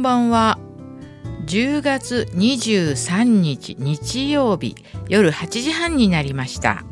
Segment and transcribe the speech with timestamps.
[0.00, 0.58] んばんは。
[1.46, 4.74] 10月23日日曜日
[5.08, 6.84] 夜8時半になりました。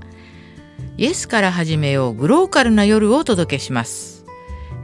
[0.99, 4.27] イエスから始めようグローカルな夜をお届けします。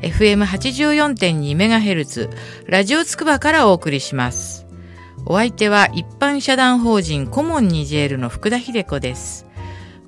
[0.01, 2.31] FM84.2MHz
[2.67, 4.65] ラジオつくばからお送りします。
[5.27, 9.45] お相手は一般社団法人コモンニジェールの福田秀子です。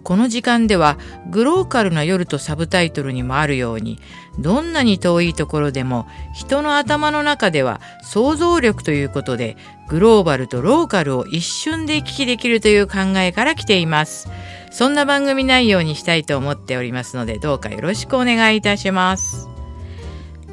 [0.03, 0.96] この時間では
[1.30, 3.98] グローカルな夜とサブタイトルにもあるように
[4.39, 9.57] どんなに遠いところでも人の頭の中では想像力ということで
[9.89, 14.29] グローバルとローカルを一瞬で行き来できるという考えから来ています。
[14.71, 19.49] そんな番組内容にしたいと思っておりますのでどうかよろしくお願いいたします。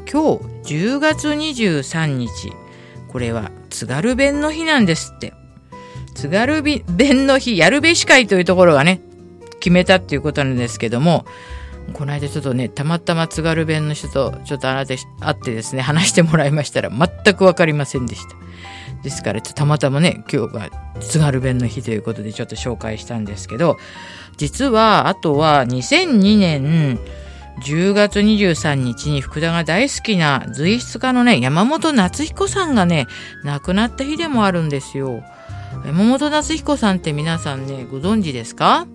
[0.09, 2.53] 今日10月23日
[3.09, 5.33] これは津軽弁の日なんですって。
[6.15, 9.01] 津軽弁の日やるべし会というところがね
[9.59, 11.25] 決めたっていうことなんですけども、
[11.91, 18.35] この間ちょっとね、たまたま津軽弁の人とちょっとあなた会ってですね、話してもらいましたら全くわかりませんでした。
[19.03, 20.69] ですから、たまたまね、今日が
[21.01, 23.77] 津軽弁の日ということでちょっと紹介したんですけど、
[24.37, 26.99] 実は、あとは2002年
[27.61, 33.07] 10月23日に福田が大好きな随筆家のね、山本夏彦さんがね、
[33.43, 35.23] 亡くなった日でもあるんですよ。
[35.85, 38.87] 山本夏彦さんって皆さんね、ご存知ですか？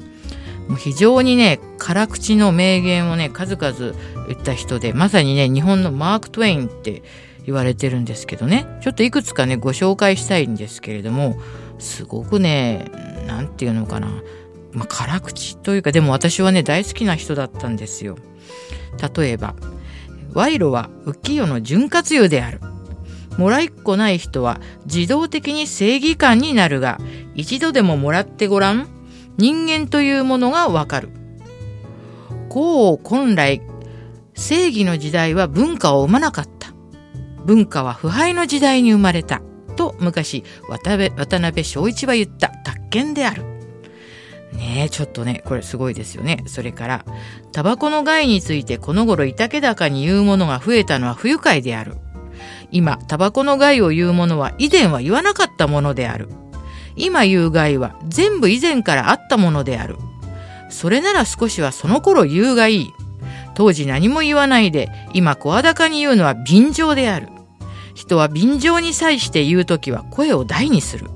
[0.69, 3.97] もう非常にね、辛口の名言をね、数々
[4.29, 7.03] 言った人で、まさにね、日本のマーク・トウェインって
[7.47, 11.39] 言われてるんですけどね、ちょっといくつかね、ご紹介したいんですけれども、
[11.79, 12.91] すごくね、
[13.27, 14.09] なんていうのかな、
[14.73, 18.19] まあ、辛口というか、でも私はね、大好きな人だったんですよ。
[19.17, 19.55] 例えば、
[20.35, 22.61] 賄賂は浮世の潤滑油である。
[23.39, 26.99] もらいっこない人は自動的に正義感になるが、
[27.35, 28.89] 一度でももらってごらん。
[29.39, 31.11] 人間というものがわかる。
[32.49, 33.63] こう本来、
[34.35, 36.73] 正義の時代は文化を生まなかった。
[37.45, 39.41] 文化は腐敗の時代に生まれた。
[39.77, 43.45] と昔渡辺、渡辺正一は言った宅建である。
[44.53, 46.43] ねえ、ちょっとね、これすごいですよね。
[46.47, 47.05] それから、
[47.53, 51.97] タバコの害についてこの頃いたけだかに言うものが増えたのは不愉快である。
[52.73, 56.29] 今、タバコの害を言うものは以前は言わなかったものである。
[56.99, 59.97] 今言う害は全部以前からあったものである。
[60.71, 62.93] それなら少しはその頃言うがいい。
[63.55, 67.29] 当時何も言わないで、今声高に言うのは便乗である。
[67.95, 71.11] 人は便乗に際して言うときは声を大にする。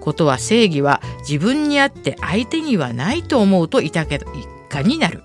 [0.00, 5.22] ことは正義は自分にあって相手にはないと思うといたけど、一家になる。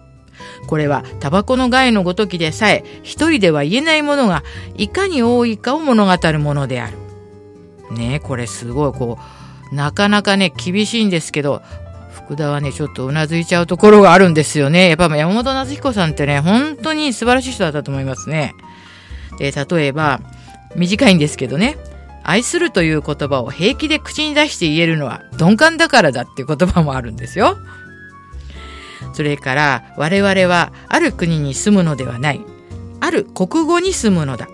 [0.67, 4.43] これはタバコの害のごときでさえ一人では言えないものが
[4.75, 6.97] いかに多いかを物語るものである。
[7.91, 11.61] ねえ、これすごいこう、なかなかね、厳しいんですけど、
[12.13, 14.89] 福田はね、ちょっとうなずいちゃうところがあるんですよね。
[14.89, 18.55] やっぱ山本夏彦さんってね、本当に素晴らしい人だったと思いますね。
[19.37, 20.21] で、例えば、
[20.75, 21.77] 短いんですけどね、
[22.23, 27.57] 愛するという言葉を平気で口に出して言えるのは鈍感だからだっていう言葉もあるんですよ。
[29.13, 32.41] それから、我々はある国に住むのではない。
[32.99, 34.47] ある国語に住むのだ。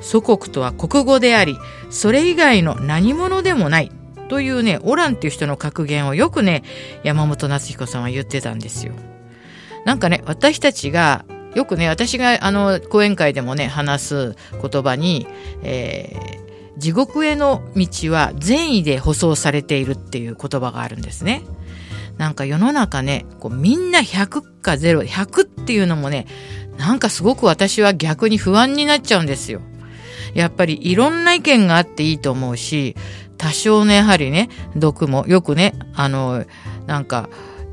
[0.00, 1.56] 祖国とは国語であり、
[1.90, 3.92] それ以外の何者でもない。
[4.32, 6.62] というね、オランっていう人の格言をよくね、
[7.04, 8.94] 山本夏彦さんは言ってたんですよ。
[9.84, 15.26] なんかね、私たちが、よくね、私があの、講演会でもね、話す言葉に、
[15.62, 21.42] えー、地獄への道は善意で舗装されているっていう言葉があるんですね。
[22.16, 26.26] なんか世の中ね、こうみんな100か0、100っていうのもね、
[26.78, 29.60] なんかすごく私は逆に不安になっちゃうんですよ。
[30.32, 32.96] やっぱりいろんな意見があっていいと思うし、
[33.42, 36.44] 多少ねやはりね、毒も、よくね、あの、
[36.86, 37.28] なんか、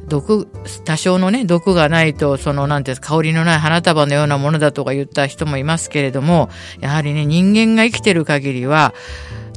[0.07, 0.47] 毒、
[0.83, 6.49] 多少のね、毒がないと、その、なんていう香りのない花束のようなものだとか言った人もいますけれども、
[6.79, 8.95] やはりね、人間が生きてる限りは、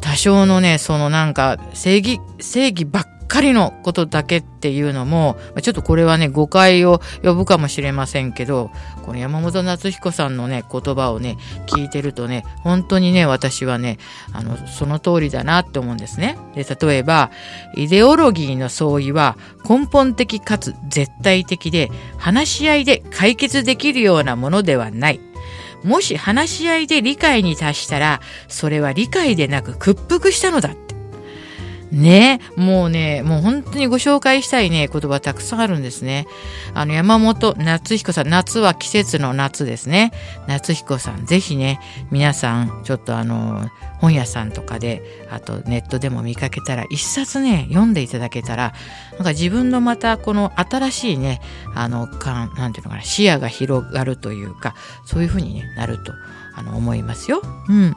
[0.03, 8.71] 多少のね、そのなんか、正義、正義ばっかりのことだけっていうのも、ちょっとこれはね、誤解を呼ぶかもしれませんけど、
[9.07, 13.97] この山本夏彦さんのね、言葉をね、聞いてるとね、本当にね、私はね、
[14.35, 16.37] あの、その通りだなって思うんですね。
[16.55, 17.31] で、例えば、
[17.75, 25.21] イデオロギーの相違は根本的かつ絶対的で、話し合いで解決できるようなものではない。
[25.83, 30.75] もし話し合いで理解に達したら、それは理解でなく屈服したのだ。
[31.93, 36.27] ねもうね、もう本当にご紹介したいね、言葉たくさんあるんですね。
[36.75, 40.13] あの、山本夏彦さん、夏は季節の夏ですね。
[40.49, 41.81] 夏彦さん、ぜひね、
[42.11, 43.69] 皆さん、ちょっとあの、
[44.01, 48.73] 本屋さんとかで、あとネットでも見かけたら、一冊ね、読んでいただけたら、
[49.13, 51.41] なんか自分のまたこの新しいね、
[51.75, 54.75] あの、かん、なんていうのかな、視野が広がるというか、
[55.05, 56.13] そういうふうに、ね、なると、
[56.55, 57.43] あの、思いますよ。
[57.69, 57.97] うん。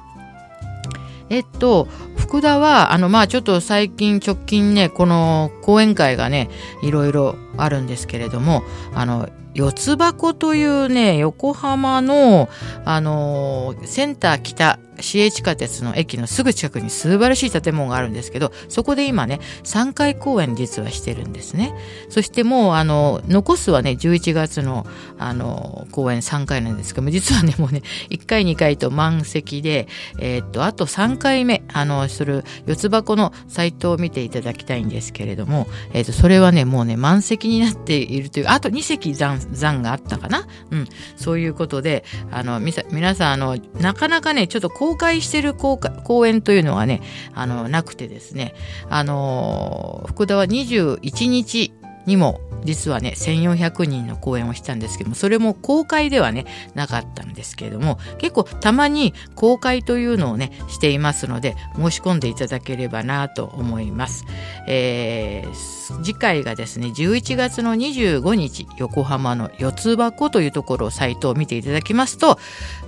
[1.29, 1.87] えっと、
[2.17, 6.49] 福田は、あの、まあちょっと最近、直近ね、この講演会がね、
[6.83, 8.63] いろいろあるんですけれども、
[8.93, 12.49] あの、四つ箱というね、横浜の、
[12.83, 21.73] あのセンター北市営地下鉄の駅のすぐ近くに素晴らしい建物があるんですけど、そこで今ね、3回公演実はしてるんですね。
[22.09, 24.85] そしてもう、あの、残すはね、11月の、
[25.17, 29.87] あの、公演3回なんですけども、実はね、もうね、1回2回と満席で、
[30.19, 40.47] えー、っと、あと3回目、あの、する四つ箱のサイトを見ていただきたいんですけれども、えー、っと、それはね、もうね、満席になっているという、あと2席残、残があったかな？
[40.71, 40.87] うん。
[41.15, 47.01] そういうことで、あの、皆さん、あの、なかなかね、ちょっと公公開してる公公演というのはね、
[47.33, 48.53] あの、なくてですね、
[48.87, 51.73] あの、福田は21日
[52.05, 64.25] にも実はね1400人の公演をしたんですけどもそれも公開ではねなかったんですけれども結構たまに公開というのをねしていますので申し込んでいただければなと思います、
[64.67, 72.39] えー、次回がですね11月の25日横浜の四つ箱というところをサイトを見ていただきますと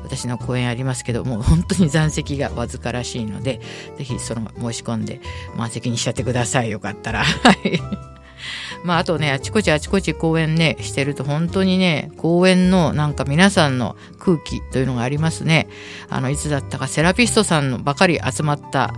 [0.03, 3.61] 私の講演ありますけどもう本当に残席がわずからしいので
[3.97, 5.21] 是非その申し込んで
[5.55, 6.71] 満席にしちゃってください。
[6.71, 7.23] よかったら。
[7.23, 8.16] はい。
[8.83, 15.67] まあ、あとね、あちこちあちこち公演ね、してると本当にね、公演のなんか皆さんの空気というのがありますね。
[16.09, 18.93] あの、いつだったかセラピストさんのばかり集まった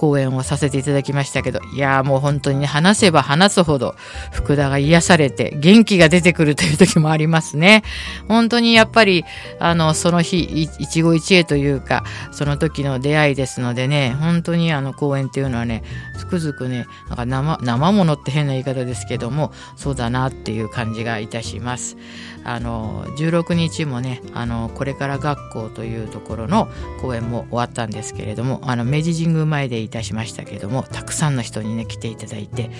[0.00, 3.96] 講演をさせていただきましたけど、いやーもう本当に、話せば話すほど、
[4.32, 7.82] 福田が癒されて、元気が出てくるという時もありますね。
[8.26, 9.26] 本当にやっぱり、
[9.58, 12.02] あの、その日、一期一会というか、
[12.32, 15.82] その時の出会いですのでね、本当にあの講演っていうのはね、
[16.16, 21.98] つくづくね、なんか生、生ものって変な言い方ですけども、そうだなっていう感じがいたします。
[22.44, 26.68] あの16日もねあのこれから学校というところの
[27.00, 32.70] 講演も終わったんですけれどもあの明治神宮前でいたしましたけれどもたくさんの人にね来ていただいて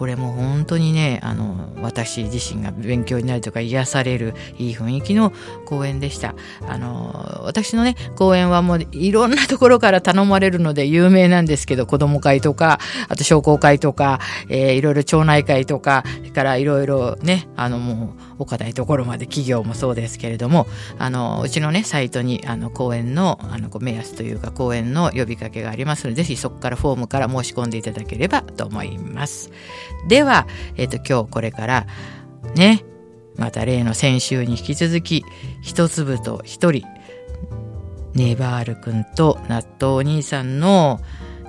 [0.00, 5.30] これも本当にねあの私自身が勉強になるとか癒されるいい雰囲気の
[5.66, 6.34] 講演でした。
[6.66, 12.78] あの私のね講演はもういろんなところから頼まれるので有名なんですけど子ども会とか
[13.08, 20.66] あと商工会とか、えー、いろいろ町内会とかそれからいろいろねあのもうお堅いところまで企業もそうですけれども
[20.98, 29.50] あのうちのねサイトにあの講演のあの目安というか講演の呼びかけがありますのでぜひそこからフォームから申し込んでいただければと思います。
[30.08, 30.46] では、
[30.76, 31.86] え、ー、と今日これから
[32.54, 32.82] ね
[33.36, 35.24] また例の先週に引き続き
[35.62, 36.86] 一粒と一人
[38.14, 41.00] ネバール君と納豆お兄さんの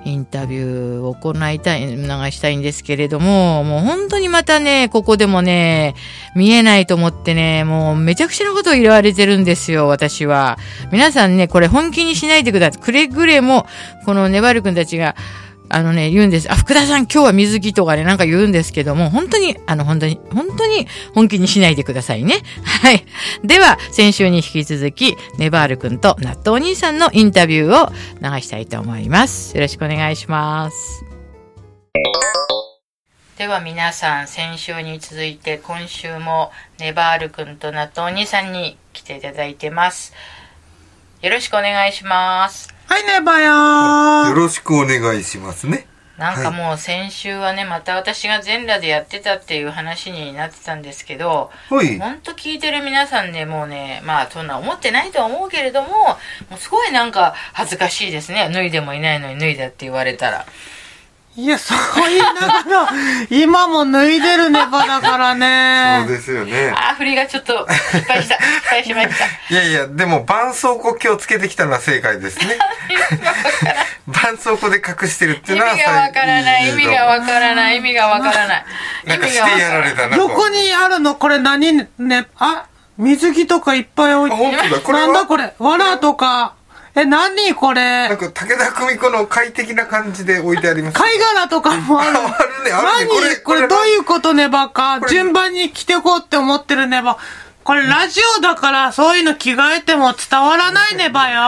[0.04, 5.94] インタビューを行いたい、流したいんですけれども、もう本当にまたね、ここでもね、
[6.34, 10.58] 見えないと思ってね、もうめちゃくちゃなことを言われてるんですよ、私は。
[10.90, 12.82] 皆さんね、これ本気にしないでください。
[12.82, 13.66] くれぐれも、
[14.04, 15.14] このネバル君たちが、
[15.72, 16.52] あのね、言うんです。
[16.52, 22.42] あ、福田さん今日は水着とかね、なんか言うんですけども、本当に、あの、本当に、本当に本気にしないでくださいね。
[22.62, 23.04] はい。
[23.42, 29.56] では、先週に引き続き、ネバール君と納豆お兄さんのインタビューを流したいと思います。
[29.56, 31.04] よろしくお願いします。
[33.38, 40.12] では皆さん、先週に続いて今週もネバール君と納豆お兄さんに来ていただいてます。
[41.22, 42.71] よろしくお願いします。
[42.92, 45.86] はいねばよよろしくお願いしますね。
[46.18, 51.98] なんかもう先週はね、また私が全裸でやってたっていう話になってたんですけど、はい。
[51.98, 56.18] ほんと聞いてる皆さんね、もうね、まあそんな思ってないとは思うけれども、も
[56.54, 58.50] うすごいなんか恥ずかしいですね。
[58.52, 60.44] 脱いでもいないのに脱いだって言われたら。
[61.34, 62.88] いや、そう言いながら、
[63.30, 66.04] 今も脱いでるネバだからね。
[66.06, 66.74] そうですよね。
[66.76, 68.36] あ、振りがちょっと失敗した。
[68.36, 69.24] 失敗しました。
[69.54, 72.58] いやいや、でも、絆創膏気をつけてきたのは正解ですね。
[74.12, 78.64] 絆創膏で隠してるっていうのは意味がわからない、意味がわからない、意味がわからない。
[79.06, 80.16] なんかしてやられたな。
[80.18, 82.66] どこにあるのこれ何ね、あ、
[82.98, 84.36] 水着とかいっぱい置いて。
[84.36, 86.56] 本当だ、これなんだこれ、藁とか。
[86.94, 88.08] え、何これ？
[88.08, 90.94] なんか武田久美子の快適な感じで置いてあります。
[90.98, 92.10] 貝殻とかもある。
[92.18, 93.06] あるね、あるね。
[93.06, 93.08] 何？
[93.08, 97.18] これ、これどういうことねばか順番に着てこうって思ってるねば。
[97.64, 101.40] これラジオだからそういうの着替えても伝わらないねばよ。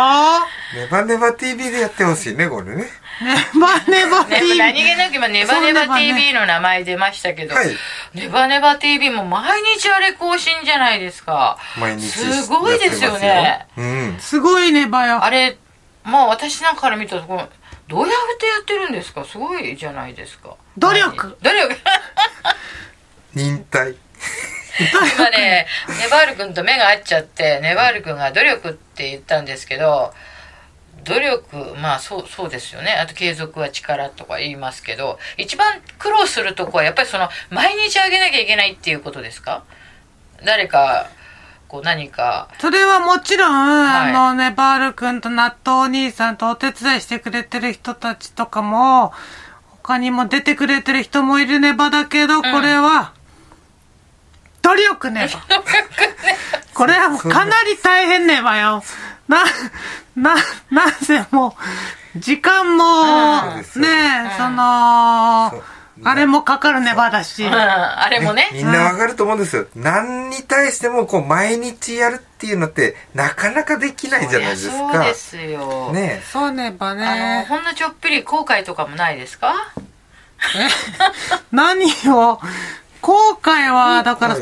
[0.74, 2.88] ネバネバ TV でやってほしいね、これね。
[3.22, 4.58] ネバネバ TV。
[4.58, 7.76] 何気なく今ネバネバ TV の名前出ましたけど、はい、
[8.14, 11.58] ネバネバ TV も毎日あれ更新じゃないですか。
[11.78, 13.66] 毎日すごいですよね。
[13.76, 14.16] うん。
[14.20, 15.22] すごいネバよ。
[15.24, 15.56] あれ、
[16.02, 17.48] まあ私なんかから見たところ、
[17.88, 19.24] どうやってやってるんですか？
[19.24, 20.56] すごいじゃないですか。
[20.78, 21.76] 努力努力
[23.34, 23.94] 忍耐。
[25.16, 25.66] 今ね、
[26.00, 30.12] ネバール君と目が合っちゃって、ネバール君が努力って言ったんですけど、
[31.04, 32.92] 努力まあそうそうですよね。
[32.92, 39.64] あと継続は力とか言いますけど一番苦労するとこはやっぱりその毎日あげなきゃいけないっていうことですか？
[40.44, 41.08] 誰か
[41.68, 42.48] こう何か。
[42.58, 43.90] それはもちろん、い。
[43.90, 49.12] あのね、バール君と納豆お兄さんとお手伝いしてくれてる人たちとかも、
[49.70, 53.14] 他にも出てくれてる人もいるねばだけど、これは、
[54.62, 55.42] 努力ねば。
[56.74, 58.82] これはかなり大変ねばよ。
[59.28, 59.44] な、
[60.16, 60.36] な、
[60.70, 61.56] なぜも
[62.16, 63.64] う、時間も、うんね、
[64.36, 65.62] そのそう、
[66.04, 68.50] あれもかかるねばだしうん、あれもね。
[68.52, 69.66] みんなわかると思うんですよ。
[69.76, 74.92] 何に対してもこう毎日やるっていうのってなかなかできないじゃないですか。
[74.92, 77.46] そうですよ、ねそうねばあのね。
[77.48, 79.54] ほんのちょっぴり後悔とかもないですか？
[81.52, 82.40] 何を
[83.04, 84.36] 後悔はだから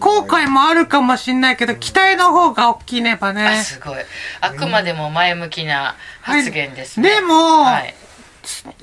[0.00, 3.62] 後悔もあるかもしんないけど期待の方が大きいねばあね。
[3.62, 3.96] すごい。
[4.40, 7.94] あくまでも前向きな発言ですね、でも、はい、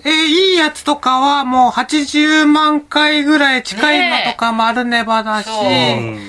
[0.05, 5.65] えーいいやつとかはもう80万回ぐらい近いのとかもあるねばだし、そう。
[5.65, 6.19] うん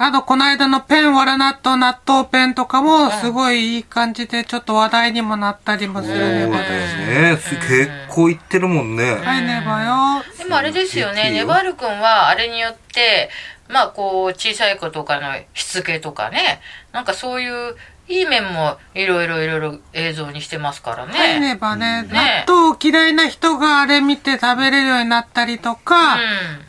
[0.00, 6.46] あとこの間のペンわら納豆納豆ペンとかもすごいいい感じでちょっと話題にもなったりもするね。
[6.46, 7.36] ばだし、ね。
[7.36, 9.16] す結構言ってるもんね。
[9.16, 13.28] はいねばよでもあれですよね、ネバール君はあれによって、
[13.68, 16.60] まあこう小さい子とかのしつけとかね、
[16.92, 17.74] なんかそういう
[18.08, 21.12] いい面もいろいろいろいろ映像にしてますからね。
[21.12, 22.44] はいねばね、ね。
[22.48, 26.20] 納豆嫌いな人があれ見て食べれるようになったりとか、うん。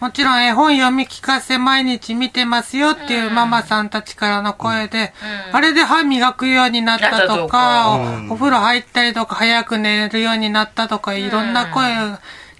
[0.01, 5.13] もちろん絵本読み聞かせ毎日見てますよっていうママさんたちからの声で、
[5.50, 5.55] うん。
[5.55, 12.19] あれで歯磨くようになったととか、おお風呂入ったりとか早く寝るようになったとか、いろんな声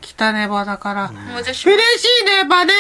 [0.10, 2.74] が来たねばだから、もう私も嬉しいねばね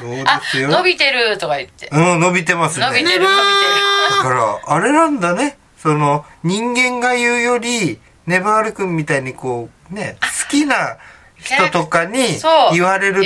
[0.00, 0.40] そうあ。
[0.78, 1.88] 伸びてるとか言って。
[1.92, 2.86] うん、伸びてますね。
[2.86, 3.24] 伸びてるねば
[4.16, 5.56] だから、あれなんだね。
[5.78, 10.96] その、人間が言うより、ネバール君みたいにこう、ね、好きな
[11.44, 12.38] 人とかに
[12.72, 13.22] 言われる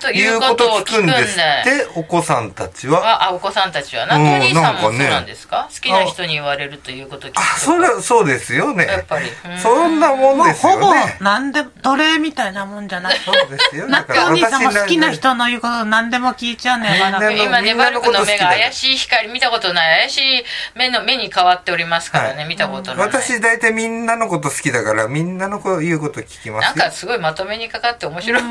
[0.00, 3.24] と、と言うこと聞くんですって、お子さんたちは。
[3.24, 4.06] あ、あお子さんたちは。
[4.06, 5.68] なとお兄さんもそうなんですか？
[5.72, 8.86] 好きな人に言われるということ聞くとあ、それは、そうですよね。
[8.86, 9.26] やっぱり。
[9.26, 11.16] うんそんなもんですもうほぼよね。
[11.20, 13.88] 何でも奴隷みたいなもんじゃないそうですよ。
[13.88, 16.88] だからてお兄さんも好きなら人の言うこと何でも聞いちゃうね
[17.44, 18.72] 今、ネバルクの目が怪い。
[18.72, 20.44] しい光、見たことない怪しい
[20.74, 23.06] 目の目に変わっておりますからね、はい見たことない。
[23.06, 26.68] 私大体みんなのこと好きだから、みんなの子言うこと聞きますよ。
[26.68, 28.42] なんかすごいまとめにかかって面白い。
[28.42, 28.48] 違う、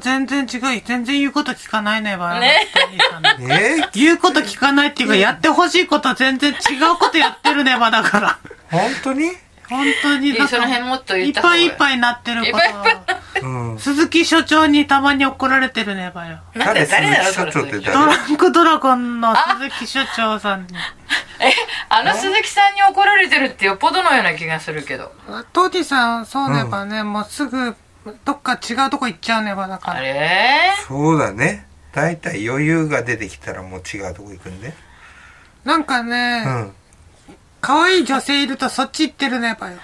[0.00, 0.82] 全然違う。
[0.84, 2.38] 全然言うこと聞かないねば。
[2.40, 2.66] ね
[3.40, 3.82] え？
[3.82, 8.38] ー言うこと聞かないっていうか、やってほしいこと全然違うことやってるねばだから。
[8.70, 9.30] 本当に？
[9.68, 10.34] 本当に。
[10.34, 12.58] その辺もっと言った方がいっぱいいっぱいなってるこ
[13.40, 13.46] と。
[13.46, 13.78] うん。
[13.78, 16.40] 鈴木所長にたまに怒られてるねばよ。
[16.54, 20.66] なんで誰だろ、それ誰鈴木所長ってド誰ランクドラゴンの鈴木所長さんに。
[21.40, 21.52] え、
[21.88, 25.12] あの鈴木さんに怒られてるってよっぽどのような気がするけど。
[25.52, 27.74] トディさん、そうねばね、もうすぐ、
[28.24, 30.00] どっか違うとこ行っちゃうねばだかあら。
[30.00, 30.70] れ？
[30.86, 31.66] そうだね。
[31.92, 34.72] 大体余裕が出てきたらもう違うとこ行くんで。
[35.64, 36.72] なんかうね、ん。
[37.60, 39.78] 可愛い女性いるとそっち行ってるねばよ。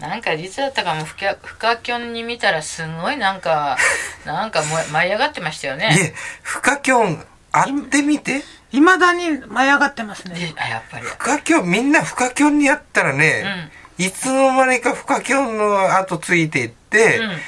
[0.00, 3.78] なんか実だったかも、ふか、ふかきょんに見たらすごいなんか、
[4.26, 6.12] なんかもう舞い上がってましたよいね。
[6.12, 8.42] え、フカキョン、会ってみて。
[8.72, 10.34] 未だに舞い上がってますね。
[10.34, 11.04] であ、やっぱり。
[11.06, 17.38] フカキョン、みんなフカキョンに会ったらね、いつの間にかフカキョンの後ついていって、うん。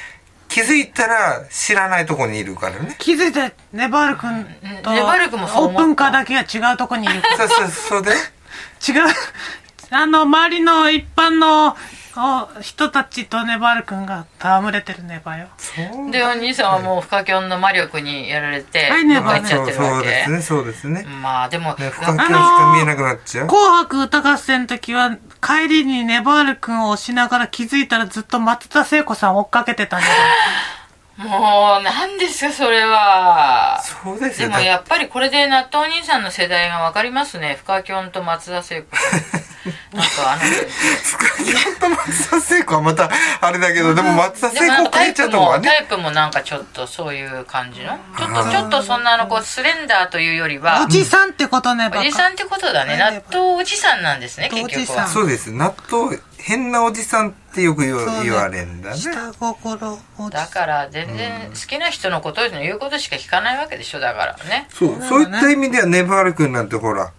[0.63, 2.95] 気づいたら知らないとこにいるからね。
[2.99, 4.45] 気づいて、ネバール君
[4.83, 7.21] と、うんネバール君もオープンカーだけが違うとこにいる。
[7.37, 8.11] そうそう、そうで。
[8.11, 8.15] 違う。
[9.91, 11.75] あの、周りの一般の
[12.21, 15.47] お人たちとネバール君が戯れてるネバよ。
[15.57, 20.03] そうで、お兄さんはもうフカキョンの魔力にやられて、はいねどっか行っちゃそうってるわけ。
[20.03, 21.05] そうですね、そうですね。
[21.21, 23.47] まあでも、ね、フカキョンしか見えなくなっちゃう。
[23.47, 30.17] 紅白歌合戦の時は、帰りにネバール君を押しながら気づいたらずっと松田聖子さん追っかけてたんじゃない
[31.19, 33.81] もう、何ですか、それは。
[33.83, 34.49] でそうですよ。
[34.49, 37.57] もやっぱりこれで納豆お兄さんの世代が分かりますね。
[37.59, 38.87] フカキョンと松田聖子。
[39.91, 43.09] なんかあの、フカキョンと松田聖子はまた、
[43.41, 45.67] あれだけど、でも松田聖子を変えちゃイプも、った方がね。
[45.67, 52.93] タイプもなんかちょっとそういう感じのちょっと、ちょっとそんなあの、こう、スレンダーというよりはお、じさんってことねばおじさんってことだね。
[52.93, 55.07] はい納豆おじさんなんですね、結局は。
[55.07, 55.51] そうです。
[55.51, 56.17] 納豆、
[56.49, 58.97] 変なおじさんってよく言わ,、そうね言われんだね。
[58.97, 59.99] 下心
[60.31, 64.67] だから全然好きな人のことの言うことしか聞かないわけでしょだからね。
[64.73, 67.11] そう、そういった意味ではネバール君なんてほら、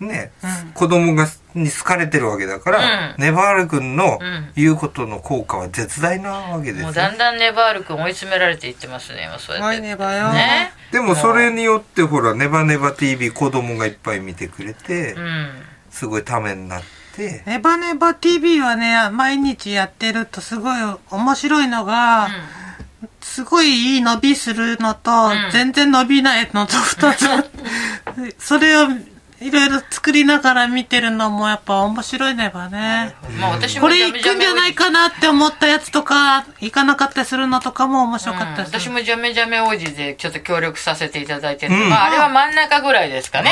[0.00, 0.32] ね、
[0.74, 3.22] 子供がに好かれてるわけだから、うん。
[3.22, 6.84] ネバール君のうん言うことの効果は絶大なわけですよ。
[6.84, 9.86] もうだんだんネバール君追い詰められていってますね今そうやはいって。
[9.96, 10.72] ね。
[10.92, 15.50] でもそれによってほら、ネバネバ TV 子供がいっぱい見てくれて、うん。
[15.90, 20.76] すごいためになって、て、ネバネバ TV はね、毎日やってるとすごい
[21.10, 22.28] 面白いのが、
[23.20, 25.50] すごいいい伸びするのと、ん。
[25.50, 28.88] 全然伸びないのと二つあって それを
[29.44, 33.14] いろいろ作りながら見てるのもやっぱ面白いねばね。
[33.38, 38.80] まあ私もこれ行くんじゃないかなって思ったやつとか、行かなかったりするのとかも面白かったりする。
[38.80, 43.50] 私もジャメジャメ王子でちょっと協力させていただいてる、うんまああれは真ん中ぐらいですかね。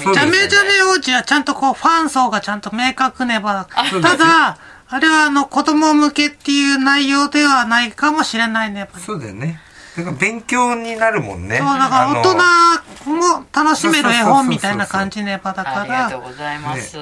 [0.00, 3.66] そう、ジャメジャメ王子はちゃんとこう、ファン層がちゃんと明確ねば。
[4.00, 4.58] ただ、
[4.88, 9.00] あれはあの、子供向けっていう内容ではないかもしれないねば。
[9.00, 9.60] そうだよね。
[10.18, 11.58] 勉強になるもんね。
[11.58, 12.22] そう、だから大
[13.04, 15.80] 人も楽しめる絵本みたいな感じねばだから。
[15.82, 16.98] ありがとうございます。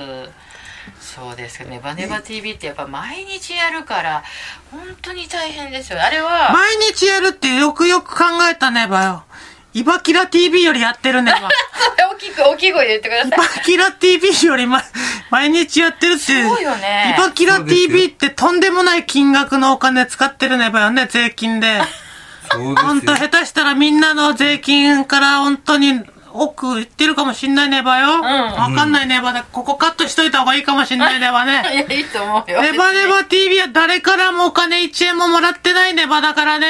[1.01, 4.23] そうですけど、ネバネバ TV ってやっぱ毎日やるから、
[4.71, 6.03] 本当に大変ですよ。
[6.03, 9.25] あれは、毎日やるってよくよく考えたねばよ。
[9.73, 11.49] イバキラ TV よりやってるねば。
[12.13, 13.65] 大きく、大きい声で言ってくだイバさい。
[13.65, 14.83] キラ TV よりま、
[15.31, 16.23] 毎日やってるって。
[16.23, 21.81] そうよねイバキラ TV ってとんでもない金額のお金使ってるねばよね、税金で。
[22.53, 26.01] そうですよ本当下手したらみんなの税金から本当に
[26.33, 28.23] 奥行ってるかもしんないねばよ。
[28.23, 31.53] わかんないねばで、ここカットしといた方がいいかもしんないねばいね。
[31.55, 32.63] や、 いいと思うよ。
[32.63, 36.67] ネバネバ TV は誰からもお金1円ももらってないねばだからね。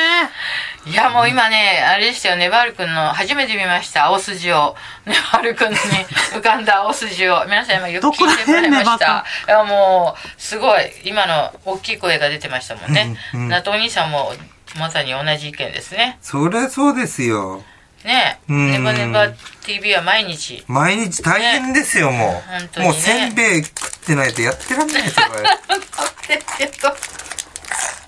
[0.86, 4.74] いや、もう今ね、あれでしたよ、ネバール君の、初めて見ました、青筋を。
[5.04, 7.44] ネバール君に浮かんだ青筋を。
[7.44, 9.24] 皆さん今よく聞いてもらいました。
[9.46, 13.14] いや、もう、すごい、今の大きい声が出てましたもんね。
[13.34, 14.32] うんうんナトお兄さんも、
[14.78, 16.18] まさに同じ意見ですね。
[16.22, 17.62] そりゃそうですよ。
[18.04, 19.28] ねうんネバネバ
[19.62, 20.64] TV は毎日。
[20.66, 22.50] 毎日大変ですよ、もう。
[22.50, 26.42] 本当にねもうせんべい食ってないとやってらんないですよ、これ。
[26.60, 26.78] えっと、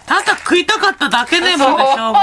[0.06, 2.14] ただ食いたかっただけねばでしょう。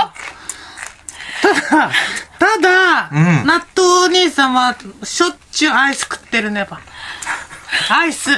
[1.42, 1.92] ただ、
[2.40, 6.80] ただ、うん納豆お兄さんはしょっちゅうアイス食ってるねば。
[7.90, 8.32] アイス。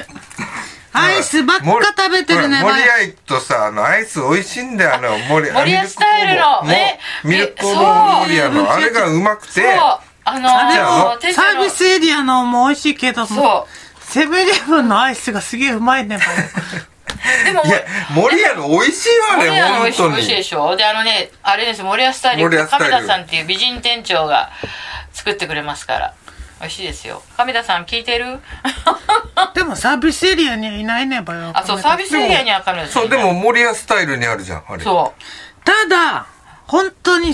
[0.94, 1.66] アイスばっか
[1.98, 2.62] 食べてるね。
[2.62, 2.86] 森合
[3.26, 14.04] とさ、あの、アイス美味しいんだよ、あの、森森屋スタイルのねミルク工そう房森屋の、あれがうまくて、そう、あのあれじゃー、あ店長のサービスエリアのも美味しいけども、そう。
[14.12, 16.24] セブンイレブンのアイスがすげえうまいねば。
[17.46, 20.44] でも、いや、森屋の美味しいわね、森屋の美味しい美味しいでに。
[20.44, 24.50] しょで、あのね、あれです、森屋スタイル、森屋スタイル亀田さんっていう美人店長が
[25.14, 26.14] 作ってくれますから。
[26.62, 27.24] 美味しいですよ。
[27.36, 28.40] 亀田さん聞いてる？
[29.56, 31.52] でもサービスエリアにはいないねばよ。
[31.56, 33.10] あ、そう、サービスエリアには亀田さんそう。
[33.10, 34.84] でも森屋スタイルにあるじゃん、あれ。
[34.84, 35.14] そ
[35.66, 36.28] ただ、
[36.68, 37.34] 本当に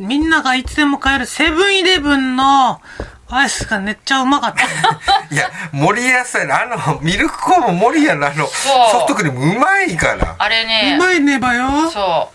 [0.00, 2.80] みんながいつでも買えるセブンイレブンの
[3.28, 4.64] アイスがめっちゃうまかった。
[5.32, 8.48] いや、森屋スタイル、あの、ミルク工房森屋のあの、そう
[8.90, 10.34] ソフトクリームうまいから。
[10.38, 11.88] あれねう、まいねばよ。
[11.90, 12.30] そ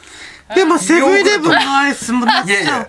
[0.50, 0.56] う。
[0.56, 2.88] でもセブンイレブンのアイスもめっちゃいやいや、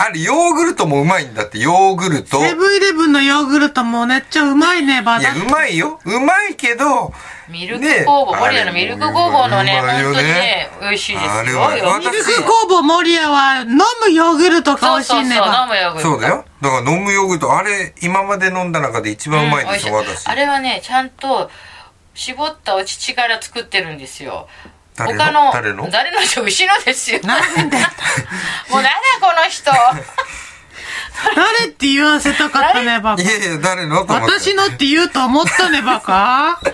[0.00, 2.40] あれ、ヨーグルトもうまいんだって、ヨーグルト。
[2.40, 5.98] セブンイレブンのヨーグルトもめっちゃうまいねばいや、うまいよ。
[6.04, 7.12] うまいけど、
[7.48, 11.42] ミルク工房、ね森屋のミルク工房のね、あれ本当にねね、美味しいですよ。
[11.42, 15.46] ミルク工房守屋は飲むヨーグルトが美味しそうそそう。
[15.46, 16.10] 飲むヨーグルト。
[16.10, 16.44] そうだよ。
[16.60, 20.28] だから飲むヨーグルト、あれ、今まで飲んだ中で一番うまいでし私。
[20.28, 21.50] あれはね、ちゃんと、
[22.14, 24.48] 絞ったお乳から作ってるんですよ。
[24.98, 25.24] 誰の？
[25.24, 25.90] 他の、誰の？
[25.90, 26.42] 誰の人？
[26.42, 27.20] 牛のですよ。
[27.22, 27.76] なんで？
[28.70, 29.70] もうなんだこの人？
[31.34, 33.24] 誰って言わせたかったねばい。
[33.24, 34.34] やいや、誰のと思って？
[34.40, 36.60] 私のって言うと思ったねばか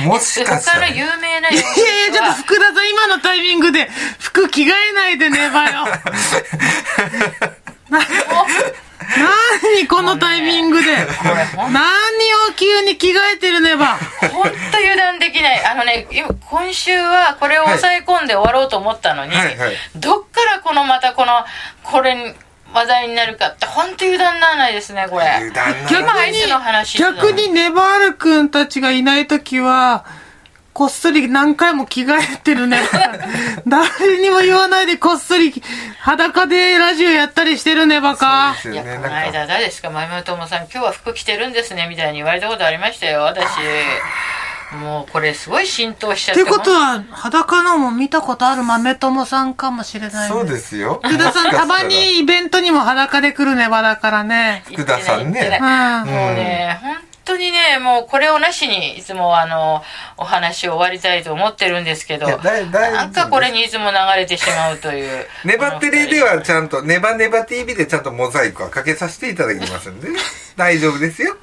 [0.00, 0.86] もしかしたら。
[0.86, 1.70] 他の有名ないやいや
[2.10, 5.86] いや、ちょっと福田さん今のタイミングで服着替えないでねばよ。
[9.18, 9.30] な
[9.62, 10.86] 何このタイミングで？
[11.56, 11.74] 何
[12.48, 13.96] を急に着替えてるねば。
[14.32, 15.64] ほんと油断できない。
[15.64, 21.32] あのね、今今週はこれを抑え込んで終わろうと思ったのに、はいはいどっからこのまたこの、
[21.82, 22.34] これに
[22.72, 25.26] 話題になるかって、ほんと油断ならないですね、これ。
[25.26, 30.04] 油断な今アイスの話してたの逆にネバール君たちがいないときは、
[30.72, 32.78] こっそり何回も着替えてるね。
[33.66, 35.52] 誰にも言わないでこっそり
[35.98, 38.54] 裸でラジオやったりしてるねばか。
[38.64, 38.98] いや、そうですよね。
[39.02, 43.46] この間、誰ですか、まゆまゆともさん、今日は服着てるんですね、みたいに言われたことありましたよ、私。
[44.76, 46.34] もう、これすごい浸透しちゃっ。
[46.36, 50.28] っててことは、裸のも見たことある豆友さんかもしれない、ね。
[50.28, 51.00] そうですよ。
[51.02, 54.62] 福田さん、たまにイベントにも裸で来るねばだからね。
[54.66, 55.66] 福田さんねうん
[56.10, 59.82] もうね、本当にね、もうこれをなしに、いつもあの、
[60.16, 65.26] お話を終わりたいと思ってるんですけど、なんかこれにいつも流れてしまうという。
[65.44, 70.08] ネバテレではちゃんと、ネバネバ TV でちゃんとモザイクはかけさせていただきますんで、
[70.56, 71.36] 大丈夫ですよ。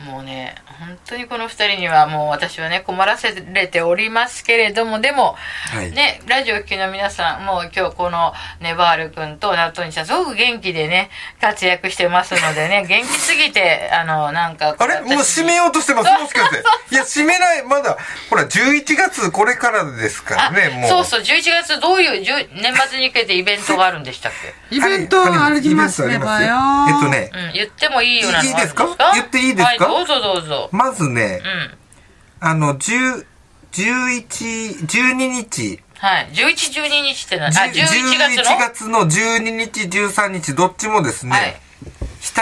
[0.00, 5.36] もうね本当にこの二人にはもう私はね困らせれておりますけれどもでも、
[5.72, 5.90] はい。
[5.92, 15.00] ねラジオ聴きの皆さんもう今日このネバール君とナットニさんすごく元気でね活躍してますのでね 元気すぎてあのなんかあれ？
[15.00, 16.10] もう締めようとしてます？
[16.20, 16.62] もしかして。
[16.90, 17.96] いや、締めない、まだ、
[18.30, 20.90] ほら、11月これからですからあね、もう。
[20.90, 24.32] そうそう11月どういう10年末に向けてイベントがあるんでしたっ
[24.70, 26.54] けイベントありますねばよ。
[26.88, 28.86] えっとね、うん、言ってもいいようなのいいですか？
[29.14, 29.84] 言っていいですか？
[29.85, 30.68] はい、どうぞどうぞ。
[30.72, 31.40] まずね
[32.40, 32.48] う、ん。
[32.48, 33.24] あの、10、
[33.72, 36.28] 11、12日、はい。
[36.32, 37.78] 11、12日ってのは、あ、10 11
[38.18, 41.60] 月の？11月の12日、13日、どっちもですはいね、。
[42.20, 42.34] 日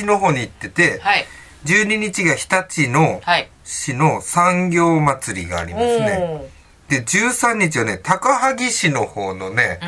[0.00, 1.24] 立の方に行ってて、はい。
[1.64, 3.48] 12日が日立のはい。
[3.64, 6.48] 市の産業祭りがありおますね。
[6.88, 6.90] ー。
[6.90, 9.78] で、13日はね、高萩市の方のね、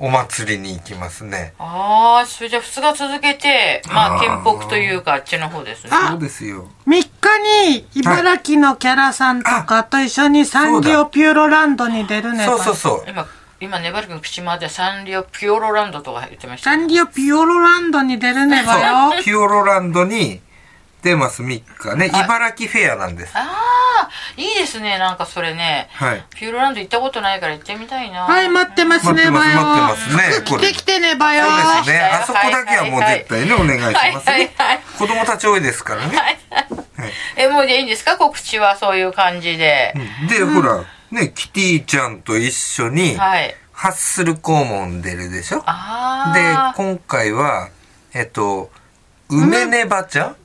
[0.00, 1.54] お祭りに行きますね。
[1.58, 5.90] ああ、それじゃあ2日続けて、まあ、県北というか、あっちの方ですね。
[5.92, 6.68] あそうですよ。
[6.86, 7.08] 3日
[7.70, 13.10] に茨城のキャラさんとかと一緒にサンリオピューロランドに出るねばそうそうそう。
[13.10, 13.26] 今、
[13.60, 16.84] 今、ねばるくん口までサンリオピューロランドとか言ってましたサね。
[16.84, 19.22] ンリオピューロランドに出るねばよ。
[19.22, 20.40] ピューロランドに
[21.02, 21.46] 出ます、3
[21.78, 22.08] 日ね。
[22.08, 23.32] はい茨城フェアなんです。
[23.36, 23.46] ああ、
[24.36, 25.88] いいですね、なんかそれね。
[25.92, 26.24] はい。
[26.30, 28.22] ピューロランド行ったことないから行ってみたいな。
[28.22, 30.16] はい、待ってますねば待ってます、よ。
[30.16, 30.56] 待ってますね。
[30.56, 30.68] これ。
[30.68, 31.44] 来て来てねばよ。
[31.44, 31.98] そうですね。
[31.98, 34.80] はいあそこだけはもう絶対ね、お願いしますはいねはいはい。
[34.98, 36.16] 子供たち多いですからね。
[36.16, 36.38] はい
[37.36, 39.94] え、もうでいいんですか告知はそういう感じで。
[40.28, 43.54] で、ほら、ね、キティちゃんと一緒に、はい。
[43.72, 47.68] ハッスル肛門出るでしょあであ。、今回は、
[48.12, 48.72] えっと、
[49.30, 50.36] 梅ねばちゃん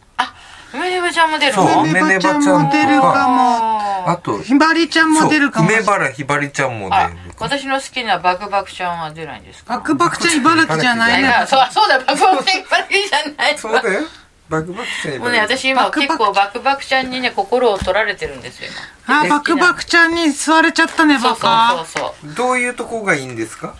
[0.73, 4.09] あ、梅ねばちゃんも出るそうの梅ねばちゃんも出るかも。
[4.11, 5.69] あと、ひばりちゃんも出るかも。
[5.69, 9.75] 梅原ひばりちゃんも出ある、私の好きなバクバクちゃんは出ないんですか？
[9.75, 11.29] バクバクちゃん茨城じゃないね。
[11.29, 14.01] あそう、そうだ、バクバクちゃん茨城じゃないそうだよ。
[14.49, 18.69] バクバクちゃんもうね、私今バクバク結構バクバクちゃんにね、心を取られてるんですよ、
[19.07, 19.21] 今。
[19.21, 21.49] あ、バクバクちゃんに吸われちゃったねそうそう。
[21.87, 22.33] そうそう。
[22.35, 23.75] どういうとこがいいんですか？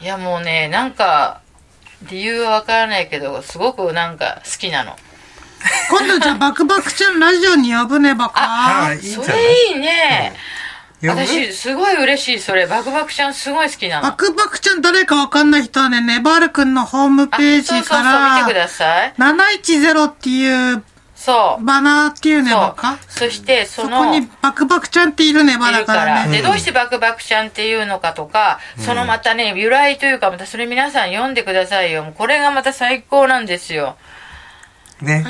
[0.00, 1.40] いやもうね、なんか、
[2.10, 4.96] 理由はわからないけど、すごくなんか好きなの。
[5.90, 10.34] 今度じゃあバクバクちゃんラジオに呼ぶねばあかそれいいね。
[11.02, 12.66] 私、すごい嬉しい、それ。
[12.66, 14.02] バクバクちゃんすごい好きなの。
[14.02, 19.14] バクバクちゃん誰かわかんない人はね、ネバールくんのホームあページそうそうそう、か見てくら、ださい。
[19.18, 20.82] 710っていう
[21.14, 21.64] そう。
[21.64, 22.98] バナーっていうねそうばか。。
[23.08, 26.26] そして、そその、こにバクバクちゃんっているねばいだからら。
[26.26, 26.36] ね。
[26.38, 32.10] で、どうしてバクバクちゃんっていうのかとか、そのまたね、由来というか、またそれ皆さん読んでくださいよ。
[32.16, 33.96] これがまた最高なんですよ。
[35.00, 35.24] ね。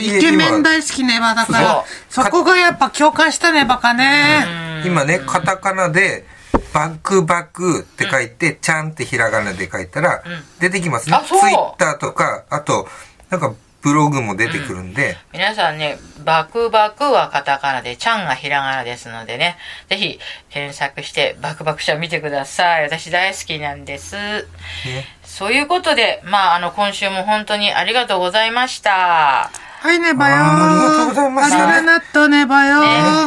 [0.00, 4.46] イケメン大好きねばだから、そそこがやっぱ共感したねばかね。
[4.84, 6.24] 今ね、カタカナで、
[6.72, 10.22] バクバクって書いて、ちゃんってひらがなで書いたら、
[10.58, 11.20] 出てきますね。
[11.26, 12.88] ツイッターとか、あと、
[13.30, 19.56] なんか、ブログも出てくるんで、皆さんね、バクバクはカタカナで、ちゃんがひらがなですのでね、
[19.88, 22.84] ぜひ検索してバクバクちゃん見てください。
[22.84, 24.14] 私大好きなんです。
[24.16, 24.46] ね。
[25.24, 29.50] そういうことで、まあ、あの、今週も本当にありがとうございました。
[29.82, 30.36] はいねばよ。
[30.36, 32.80] あーありがとうございましたありがとうねばよ。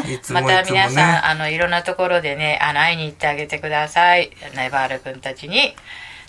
[0.03, 4.31] ねまた皆さん、あの、いろんなところでね、あの、会いに行ってあげてください。
[4.55, 5.75] ネバール君たちに。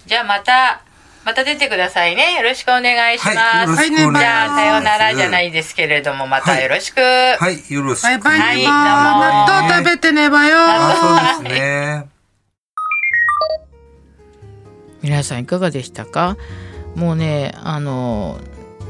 [0.06, 0.82] じゃあまた、
[1.26, 2.36] また出てくださいね。
[2.36, 3.36] よろしくお願いします。
[3.36, 7.00] はいよろしくお願いしますじゃあ、さようならじゃないですけれども、またよろしく。
[7.00, 8.04] はい、よろしく。
[8.04, 8.62] バイバイはい。
[8.64, 10.56] 納豆食べてねばよ。
[10.56, 12.06] あ、そうですね。
[15.02, 16.36] 皆さんいかがでしたか？
[16.94, 18.38] もうねあの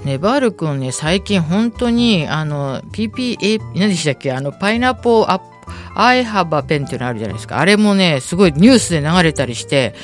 [0.05, 4.31] ネバール君ね最近本当にあの PPA 何でしたっけ？
[4.33, 5.47] あのパイナップルアップ
[5.95, 9.95] アイハバペンっていうのあるじゃないですかあれもねすごいニュースで流れたりして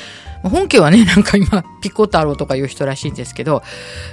[0.49, 3.63] 本家はね なんか今ピコ太郎とかいう人らしいんですけど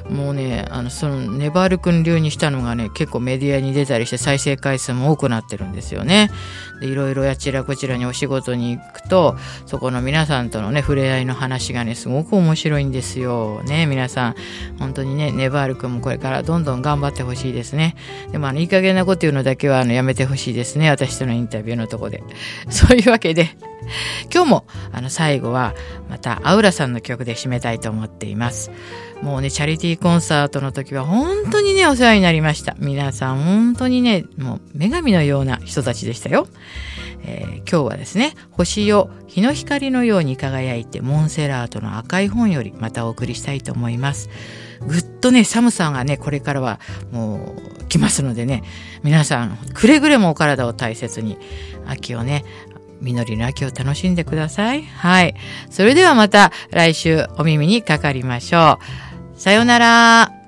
[0.08, 6.30] もうねあのそのネバール君流にしたのがね結構メディアに出たりして再生回数も多くなってるんですよね。
[6.80, 13.62] でいろいろあちらこちらにお仕事に行くとそこの皆さんとのね触れ合いの話がねすごく面白いんですよ。
[13.64, 14.34] ね皆さん。
[14.78, 17.96] 本当にねネバール君もこれからどんどん頑張ってほしいですね。
[18.32, 20.90] でもあのいい加減なこと言うのだけはあのやめてほしいですね。
[20.90, 22.22] 私とのインタビューのとこで。
[22.70, 23.50] そういうわけで
[24.32, 25.74] 今日もあの最後は
[26.08, 28.70] またアウラさんの曲で締めたいと思っています。
[29.22, 32.74] もうねチャリティーコンサートの時は本当にねお世話になりました。
[32.78, 36.46] 皆さん本当にねもう女神のような人たちでしたよ。
[37.22, 44.28] えー今日はですね「星よ日の光のように輝いてモンセラートの赤い本」よりまたお送りしたいと思います。
[44.86, 46.80] ぐっとね寒さがねこれからは
[47.12, 48.62] もう来ますのでね
[49.02, 51.38] 皆さんくれぐれもお体を大切に
[51.86, 52.44] 秋をね
[53.00, 54.82] 実りの秋を楽しんでください。
[54.82, 55.34] はい。
[55.70, 58.78] それではまた来週お耳にかかりましょ
[59.36, 59.40] う。
[59.40, 60.39] さようなら。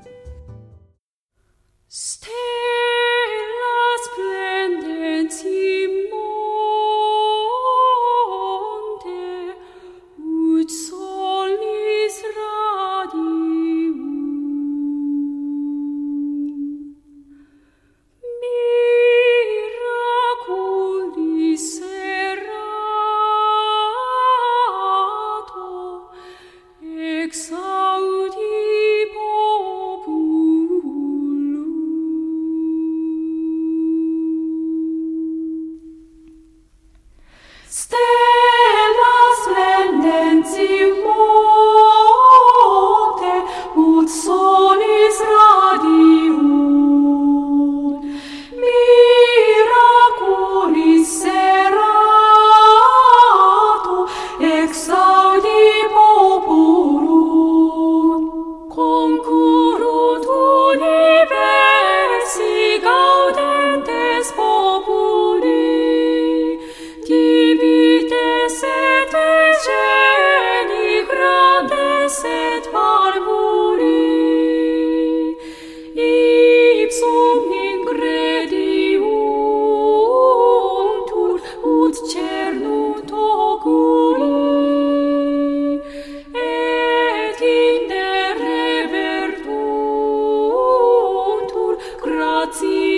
[92.45, 92.92] Grazie.